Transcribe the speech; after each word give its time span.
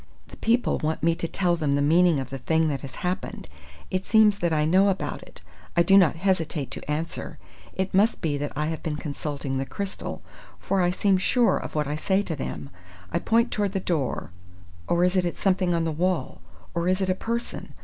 "The 0.29 0.37
people 0.37 0.79
want 0.79 1.03
me 1.03 1.13
to 1.13 1.27
tell 1.27 1.55
them 1.55 1.75
the 1.75 1.79
meaning 1.83 2.19
of 2.19 2.31
the 2.31 2.39
thing 2.39 2.69
that 2.69 2.81
has 2.81 2.95
happened. 3.05 3.47
It 3.91 4.03
seems 4.03 4.39
that 4.39 4.51
I 4.51 4.65
know 4.65 4.89
about 4.89 5.21
it. 5.21 5.41
I 5.77 5.83
do 5.83 5.95
not 5.95 6.15
hesitate 6.15 6.71
to 6.71 6.89
answer. 6.89 7.37
It 7.75 7.93
must 7.93 8.19
be 8.19 8.35
that 8.39 8.51
I 8.55 8.65
have 8.65 8.81
been 8.81 8.95
consulting 8.95 9.59
the 9.59 9.63
crystal, 9.67 10.23
for 10.59 10.81
I 10.81 10.89
seem 10.89 11.19
sure 11.19 11.57
of 11.57 11.75
what 11.75 11.85
I 11.87 11.97
say 11.97 12.23
to 12.23 12.35
them! 12.35 12.71
I 13.11 13.19
point 13.19 13.51
toward 13.51 13.73
the 13.73 13.79
door 13.79 14.31
or 14.87 15.03
is 15.03 15.15
it 15.15 15.23
at 15.23 15.37
something 15.37 15.75
on 15.75 15.83
the 15.83 15.91
wall 15.91 16.41
or 16.73 16.87
is 16.87 17.01
it 17.01 17.09
a 17.11 17.13
person? 17.13 17.73